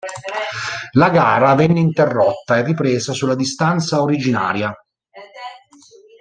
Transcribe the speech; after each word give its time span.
La 0.93 1.11
gara 1.11 1.53
venne 1.53 1.79
interrotta 1.79 2.57
e 2.57 2.63
ripresa 2.63 3.13
sulla 3.13 3.35
distanza 3.35 4.01
originaria. 4.01 4.73